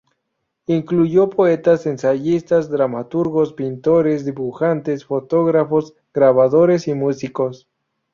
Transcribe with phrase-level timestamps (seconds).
[0.65, 7.67] Incluyó poetas, ensayistas, dramaturgos, pintores, dibujantes, fotógrafos, grabadores y músicos.